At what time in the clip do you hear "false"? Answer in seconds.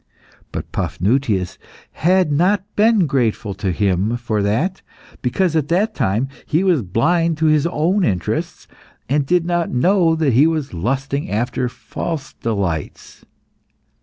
11.69-12.33